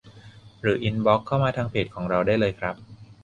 [0.61, 2.75] หรืออินบอกซ์เข้ามาทางเพจของเราได้เลยครับ